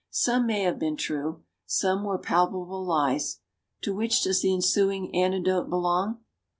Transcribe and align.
Some 0.09 0.47
may 0.47 0.61
have 0.63 0.79
been 0.79 0.97
true. 0.97 1.43
Some 1.67 2.03
were 2.03 2.17
palpable 2.17 2.83
lies. 2.83 3.39
To 3.83 3.93
which 3.93 4.23
does 4.23 4.41
the 4.41 4.51
ensuing 4.51 5.15
anecdote 5.15 5.69
belong? 5.69 6.21